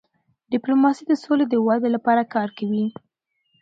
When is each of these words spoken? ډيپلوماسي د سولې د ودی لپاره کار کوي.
ډيپلوماسي 0.53 1.03
د 1.07 1.13
سولې 1.23 1.45
د 1.49 1.53
ودی 1.67 1.89
لپاره 1.95 2.23
کار 2.33 2.49
کوي. 2.57 2.85